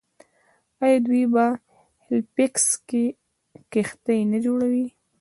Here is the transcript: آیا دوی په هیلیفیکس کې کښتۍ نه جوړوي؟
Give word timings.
آیا 0.83 0.97
دوی 1.07 1.23
په 1.33 1.45
هیلیفیکس 2.05 2.65
کې 2.87 3.03
کښتۍ 3.71 4.19
نه 4.31 4.37
جوړوي؟ 4.45 4.87